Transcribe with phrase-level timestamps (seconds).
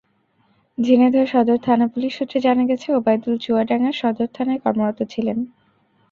[0.77, 5.37] ঝিনাইদহ সদর থানা-পুলিশ সূত্রে জানা গেছে, ওবাইদুল চুয়াডাঙ্গার সদর থানায় কর্মরত ছিলেন।